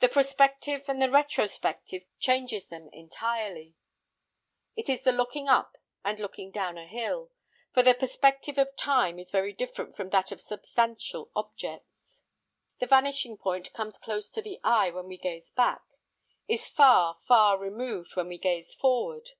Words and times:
The 0.00 0.08
prospective 0.08 0.84
and 0.88 1.02
the 1.02 1.10
retrospective 1.10 2.04
changes 2.18 2.68
them 2.68 2.88
entirely. 2.90 3.74
It 4.76 4.88
is 4.88 5.02
the 5.02 5.12
looking 5.12 5.46
up 5.46 5.76
and 6.02 6.18
looking 6.18 6.50
down 6.50 6.78
a 6.78 6.86
hill, 6.86 7.30
for 7.74 7.82
the 7.82 7.92
perspective 7.92 8.56
of 8.56 8.74
time 8.76 9.18
is 9.18 9.30
very 9.30 9.52
different 9.52 9.94
from 9.94 10.08
that 10.08 10.32
of 10.32 10.40
substantial 10.40 11.30
objects. 11.36 12.22
The 12.80 12.86
vanishing 12.86 13.36
point 13.36 13.74
comes 13.74 13.98
close 13.98 14.30
to 14.30 14.40
the 14.40 14.58
eye 14.64 14.88
when 14.90 15.04
we 15.06 15.18
gaze 15.18 15.50
back; 15.50 15.82
is 16.48 16.66
far, 16.66 17.18
far 17.26 17.58
removed 17.58 18.16
when 18.16 18.28
we 18.28 18.38
gaze 18.38 18.74
forward. 18.74 19.32